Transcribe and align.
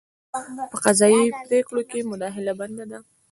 په 0.71 0.77
قضايي 0.85 1.23
پرېکړو 1.47 1.81
کې 1.89 2.07
مداخله 2.11 2.51
بنده 2.59 2.81
کړه. 2.89 2.99